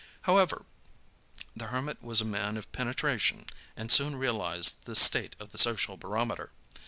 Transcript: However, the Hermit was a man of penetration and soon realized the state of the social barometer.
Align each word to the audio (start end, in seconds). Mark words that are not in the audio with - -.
However, 0.23 0.65
the 1.55 1.67
Hermit 1.67 2.01
was 2.01 2.21
a 2.21 2.25
man 2.25 2.57
of 2.57 2.71
penetration 2.71 3.45
and 3.77 3.91
soon 3.91 4.15
realized 4.15 4.85
the 4.85 4.95
state 4.95 5.35
of 5.39 5.51
the 5.51 5.59
social 5.59 5.95
barometer. 5.95 6.49